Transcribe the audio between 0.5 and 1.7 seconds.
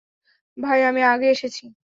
ভাই আমি আগে এসেছি।